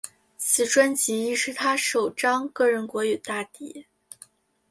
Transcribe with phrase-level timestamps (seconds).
[0.35, 3.85] 此专辑亦是他首张个人国语大碟。